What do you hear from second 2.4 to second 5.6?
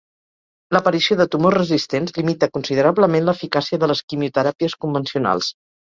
considerablement l'eficàcia de les quimioteràpies convencionals.